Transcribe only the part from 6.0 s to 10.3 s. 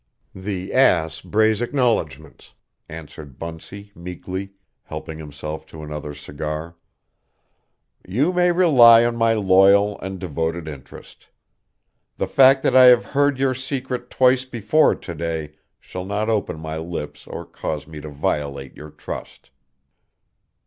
cigar. "You may rely on my loyal and